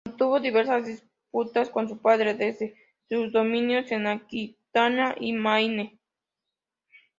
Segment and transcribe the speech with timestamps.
[0.07, 2.75] Mantuvo diversas disputas con su padre desde
[3.07, 5.99] sus dominios en Aquitania y Maine.